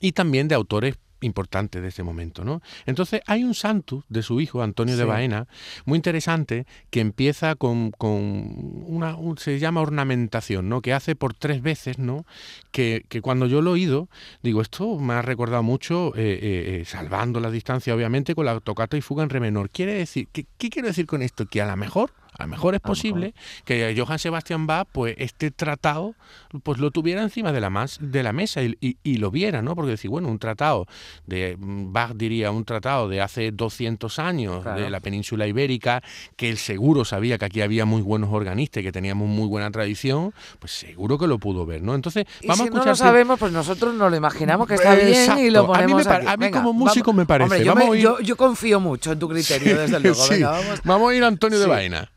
y 0.00 0.12
también 0.12 0.48
de 0.48 0.54
autores 0.54 0.96
importante 1.20 1.80
de 1.80 1.88
ese 1.88 2.02
momento, 2.02 2.44
¿no? 2.44 2.62
Entonces 2.84 3.20
hay 3.26 3.44
un 3.44 3.54
santo 3.54 4.04
de 4.08 4.22
su 4.22 4.40
hijo, 4.40 4.62
Antonio 4.62 4.96
de 4.96 5.04
Baena, 5.04 5.46
muy 5.84 5.96
interesante, 5.96 6.66
que 6.90 7.00
empieza 7.00 7.54
con, 7.54 7.92
una, 7.98 9.16
se 9.36 9.58
llama 9.58 9.80
ornamentación, 9.80 10.68
¿no? 10.68 10.82
Que 10.82 10.92
hace 10.92 11.16
por 11.16 11.34
tres 11.34 11.62
veces, 11.62 11.98
¿no? 11.98 12.26
Que, 12.70 13.04
cuando 13.22 13.46
yo 13.46 13.62
lo 13.62 13.70
he 13.70 13.74
oído, 13.74 14.08
digo, 14.42 14.60
esto 14.60 14.98
me 14.98 15.14
ha 15.14 15.22
recordado 15.22 15.62
mucho, 15.62 16.14
eh, 16.16 16.38
eh, 16.40 16.80
eh, 16.80 16.84
salvando 16.84 17.40
la 17.40 17.50
distancia, 17.50 17.94
obviamente, 17.94 18.34
con 18.34 18.46
la 18.46 18.60
tocata 18.60 18.96
y 18.96 19.00
fuga 19.00 19.22
en 19.22 19.30
re 19.30 19.40
menor. 19.40 19.70
Quiere 19.70 19.94
decir, 19.94 20.28
¿qué, 20.32 20.46
¿qué 20.58 20.70
quiero 20.70 20.88
decir 20.88 21.06
con 21.06 21.22
esto? 21.22 21.46
Que 21.46 21.62
a 21.62 21.66
lo 21.66 21.76
mejor 21.76 22.12
a 22.38 22.44
lo 22.44 22.48
mejor 22.48 22.74
es 22.74 22.80
posible 22.80 23.34
que 23.64 23.94
Johann 23.96 24.18
Sebastian 24.18 24.66
Bach, 24.66 24.86
pues 24.92 25.14
este 25.18 25.50
tratado, 25.50 26.14
pues 26.62 26.78
lo 26.78 26.90
tuviera 26.90 27.22
encima 27.22 27.52
de 27.52 27.60
la, 27.60 27.70
más, 27.70 27.98
de 28.00 28.22
la 28.22 28.32
mesa 28.32 28.60
y, 28.62 29.16
lo 29.16 29.30
viera, 29.30 29.62
¿no? 29.62 29.74
Porque 29.74 29.92
decir, 29.92 30.10
bueno, 30.10 30.28
un 30.28 30.38
tratado 30.38 30.86
de, 31.26 31.56
Bach 31.58 32.12
diría, 32.14 32.50
un 32.50 32.64
tratado 32.64 33.08
de 33.08 33.22
hace 33.22 33.50
200 33.50 34.18
años 34.18 34.64
de 34.64 34.90
la 34.90 35.00
península 35.00 35.46
ibérica, 35.46 36.02
que 36.36 36.50
él 36.50 36.58
seguro 36.58 37.04
sabía 37.04 37.38
que 37.38 37.46
aquí 37.46 37.62
había 37.62 37.86
muy 37.86 38.02
buenos 38.02 38.30
organistas 38.32 38.82
y 38.82 38.84
que 38.84 38.92
teníamos 38.92 39.28
muy 39.28 39.48
buena 39.48 39.70
tradición, 39.70 40.34
pues 40.58 40.72
seguro 40.72 41.18
que 41.18 41.26
lo 41.26 41.38
pudo 41.38 41.64
ver, 41.64 41.82
¿no? 41.82 41.94
Entonces, 41.94 42.26
vamos 42.42 42.60
a 42.60 42.64
escuchar. 42.64 42.84
no 42.84 42.90
lo 42.92 42.96
sabemos, 42.96 43.38
pues 43.38 43.52
nosotros 43.52 43.94
nos 43.94 44.10
lo 44.10 44.16
imaginamos 44.16 44.68
que 44.68 44.74
está 44.74 44.94
bien 44.94 45.38
y 45.38 45.50
lo 45.50 45.66
ponemos 45.66 46.06
A 46.06 46.18
mí, 46.18 46.26
a 46.26 46.36
mí 46.36 46.50
como 46.50 46.72
músico 46.72 47.12
me 47.12 47.24
parece. 47.24 47.64
yo, 47.64 48.36
confío 48.36 48.80
mucho 48.80 49.12
en 49.12 49.18
tu 49.18 49.28
criterio, 49.28 49.78
desde 49.80 50.00
luego. 50.00 50.18
vamos. 50.42 50.80
vamos. 50.84 51.10
a 51.10 51.14
ir 51.14 51.24
a 51.24 51.28
Antonio 51.28 51.58
de 51.58 51.66
Vaina. 51.66 52.10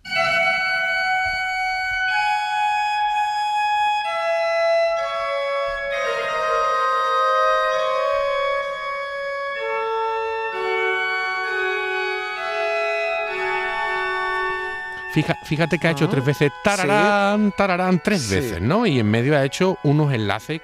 Fíjate 15.44 15.80
que 15.80 15.88
ha 15.88 15.92
hecho 15.92 16.10
tres 16.10 16.26
veces 16.26 16.52
tararán, 16.64 17.52
tararán, 17.56 18.02
tres 18.04 18.30
veces, 18.30 18.62
¿no? 18.62 18.86
Y 18.86 19.00
en 19.00 19.10
medio 19.10 19.38
ha 19.38 19.44
hecho 19.44 19.78
unos 19.84 20.14
enlaces, 20.14 20.62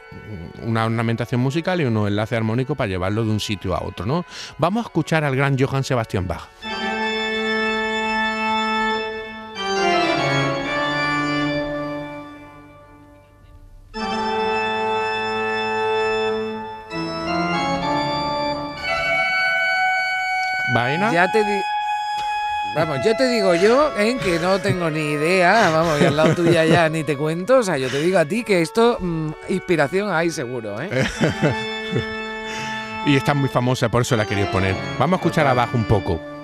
una 0.64 0.86
ornamentación 0.86 1.42
musical 1.42 1.82
y 1.82 1.86
unos 1.86 2.08
enlaces 2.08 2.38
armónicos 2.38 2.76
para 2.78 2.88
llevarlo 2.88 3.24
de 3.24 3.32
un 3.32 3.40
sitio 3.40 3.76
a 3.76 3.84
otro, 3.84 4.06
¿no? 4.06 4.26
Vamos 4.58 4.86
a 4.86 4.88
escuchar 4.88 5.24
al 5.24 5.36
gran 5.36 5.58
Johann 5.58 5.84
Sebastian 5.84 6.28
Bach. 6.28 6.48
Ya 21.12 21.32
te 21.32 21.44
di 21.44 21.75
Vamos, 22.76 23.00
yo 23.06 23.16
te 23.16 23.26
digo 23.30 23.56
yo, 23.56 23.98
¿eh? 23.98 24.18
que 24.22 24.38
no 24.38 24.60
tengo 24.60 24.90
ni 24.90 25.12
idea, 25.12 25.70
vamos, 25.70 26.02
y 26.02 26.04
al 26.04 26.18
lado 26.18 26.36
tuya 26.36 26.66
ya 26.66 26.90
ni 26.90 27.06
te 27.06 27.16
cuento, 27.16 27.60
o 27.60 27.64
sea, 27.64 27.78
yo 27.78 27.90
te 27.90 28.02
digo 28.02 28.20
a 28.20 28.26
ti 28.26 28.44
que 28.44 28.62
esto, 28.62 28.98
mm, 29.00 29.30
inspiración 29.48 30.12
hay 30.12 30.30
seguro, 30.30 30.82
¿eh? 30.82 30.90
y 33.06 33.16
está 33.16 33.34
muy 33.34 33.48
famosa, 33.48 33.88
por 33.88 34.02
eso 34.02 34.18
la 34.18 34.26
quería 34.26 34.52
poner. 34.52 34.76
Vamos 35.00 35.18
a 35.18 35.22
escuchar 35.22 35.48
abajo 35.48 35.78
un 35.78 35.86
poco. 35.86 36.35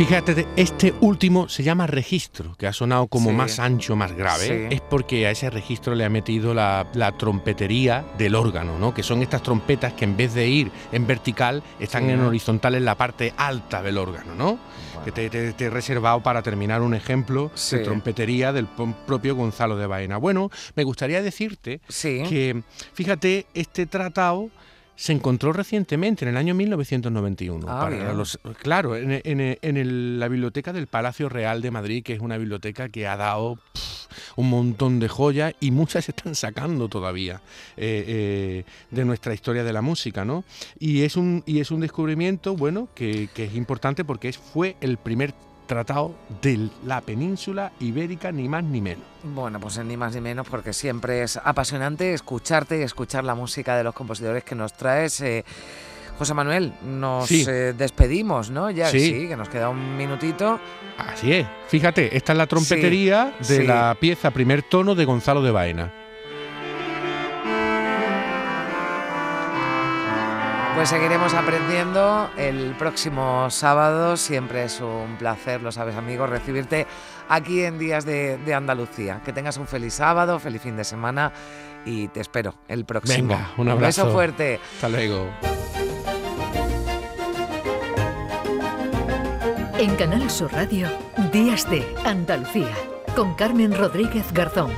Fíjate, 0.00 0.48
este 0.56 0.94
último 1.02 1.50
se 1.50 1.62
llama 1.62 1.86
registro, 1.86 2.56
que 2.56 2.66
ha 2.66 2.72
sonado 2.72 3.06
como 3.08 3.32
más 3.32 3.58
ancho, 3.58 3.96
más 3.96 4.14
grave. 4.14 4.68
Es 4.74 4.80
porque 4.80 5.26
a 5.26 5.30
ese 5.30 5.50
registro 5.50 5.94
le 5.94 6.06
ha 6.06 6.08
metido 6.08 6.54
la, 6.54 6.86
trompetería 7.18 8.06
del 8.16 8.34
órgano, 8.34 8.78
¿no? 8.78 8.94
Que 8.94 9.02
son 9.02 9.20
estas 9.20 9.42
trompetas 9.42 9.92
que 9.92 10.06
en 10.06 10.16
vez 10.16 10.32
de 10.32 10.48
ir 10.48 10.72
en 10.92 11.06
vertical, 11.06 11.62
están 11.78 12.08
en 12.08 12.20
horizontal 12.20 12.76
en 12.76 12.86
la 12.86 12.94
parte 12.94 13.34
alta 13.36 13.82
del 13.82 13.98
órgano, 13.98 14.34
¿no? 14.34 14.58
Que 15.04 15.12
te, 15.12 15.54
he 15.66 15.68
reservado 15.68 16.22
para 16.22 16.40
terminar 16.40 16.80
un 16.80 16.94
ejemplo 16.94 17.50
de 17.70 17.80
trompetería 17.80 18.54
del 18.54 18.68
propio 19.06 19.36
Gonzalo 19.36 19.76
de 19.76 19.86
Baena. 19.86 20.16
Bueno, 20.16 20.50
me 20.76 20.84
gustaría 20.84 21.20
decirte 21.20 21.82
que, 22.00 22.62
fíjate, 22.94 23.44
este 23.52 23.84
tratado 23.84 24.48
se 25.00 25.14
encontró 25.14 25.54
recientemente, 25.54 26.26
en 26.26 26.28
el 26.28 26.36
año 26.36 26.54
1991. 26.54 27.66
Ah, 27.70 27.90
claro, 28.58 28.94
en, 28.94 30.18
la 30.20 30.28
biblioteca 30.28 30.74
del 30.74 30.88
Palacio 30.88 31.30
Real 31.30 31.62
de 31.62 31.70
Madrid, 31.70 32.04
que 32.04 32.12
es 32.12 32.20
una 32.20 32.36
biblioteca 32.36 32.90
que 32.90 33.08
ha 33.08 33.16
dado 33.16 33.58
un 34.36 34.50
montón 34.50 35.00
de 35.00 35.08
joyas 35.08 35.54
y 35.58 35.70
muchas 35.70 36.04
se 36.04 36.10
están 36.14 36.34
sacando 36.34 36.90
todavía 36.90 37.40
eh, 37.78 38.04
eh, 38.06 38.64
de 38.90 39.04
nuestra 39.06 39.32
historia 39.32 39.64
de 39.64 39.72
la 39.72 39.80
música, 39.80 40.26
¿no? 40.26 40.44
Y 40.78 41.00
es 41.00 41.16
un, 41.16 41.44
y 41.46 41.60
es 41.60 41.70
un 41.70 41.80
descubrimiento, 41.80 42.54
bueno, 42.54 42.90
que, 42.94 43.30
que 43.32 43.44
es 43.44 43.54
importante 43.54 44.04
porque 44.04 44.30
fue 44.34 44.76
el 44.82 44.98
primer 44.98 45.32
tratado 45.70 46.16
de 46.42 46.68
la 46.84 47.00
península 47.00 47.70
ibérica, 47.78 48.32
ni 48.32 48.48
más 48.48 48.64
ni 48.64 48.80
menos. 48.80 49.04
Bueno, 49.22 49.60
pues 49.60 49.78
ni 49.78 49.96
más 49.96 50.16
ni 50.16 50.20
menos, 50.20 50.48
porque 50.48 50.72
siempre 50.72 51.22
es 51.22 51.36
apasionante 51.36 52.12
escucharte 52.12 52.80
y 52.80 52.82
escuchar 52.82 53.22
la 53.22 53.36
música 53.36 53.76
de 53.76 53.84
los 53.84 53.94
compositores 53.94 54.42
que 54.42 54.56
nos 54.56 54.72
traes. 54.72 55.20
Eh, 55.20 55.44
José 56.18 56.34
Manuel, 56.34 56.72
nos 56.84 57.30
eh, 57.30 57.72
despedimos, 57.72 58.50
¿no? 58.50 58.68
Ya 58.72 58.88
sí. 58.90 59.28
que 59.28 59.36
nos 59.36 59.48
queda 59.48 59.68
un 59.68 59.96
minutito. 59.96 60.58
Así 60.98 61.34
es. 61.34 61.46
Fíjate, 61.68 62.16
esta 62.16 62.32
es 62.32 62.38
la 62.38 62.48
trompetería 62.48 63.32
de 63.48 63.62
la 63.62 63.96
pieza 63.98 64.32
primer 64.32 64.64
tono 64.64 64.96
de 64.96 65.04
Gonzalo 65.04 65.40
de 65.40 65.52
Baena. 65.52 65.99
Pues 70.74 70.88
seguiremos 70.88 71.34
aprendiendo 71.34 72.30
el 72.38 72.74
próximo 72.78 73.50
sábado. 73.50 74.16
Siempre 74.16 74.64
es 74.64 74.80
un 74.80 75.16
placer, 75.18 75.60
lo 75.60 75.72
sabes 75.72 75.94
amigos, 75.94 76.30
recibirte 76.30 76.86
aquí 77.28 77.64
en 77.64 77.78
Días 77.78 78.04
de, 78.06 78.54
Andalucía. 78.54 79.20
Que 79.24 79.32
tengas 79.32 79.58
un 79.58 79.66
feliz 79.66 79.94
sábado, 79.94 80.38
feliz 80.38 80.62
fin 80.62 80.76
de 80.76 80.84
semana 80.84 81.32
y 81.84 82.08
te 82.08 82.20
espero 82.20 82.54
el 82.68 82.84
próximo. 82.84 83.28
Venga, 83.28 83.50
un 83.58 83.68
abrazo. 83.68 84.02
Un 84.02 84.06
beso 84.06 84.12
fuerte. 84.12 84.60
Hasta 84.76 84.88
luego. 84.88 85.28
En 89.78 89.96
Canal 89.96 90.30
Sur 90.30 90.52
Radio, 90.52 90.88
Días 91.32 91.68
de 91.70 91.86
Andalucía, 92.04 92.74
con 93.16 93.34
Carmen 93.34 93.76
Rodríguez 93.76 94.32
Garzón. 94.32 94.70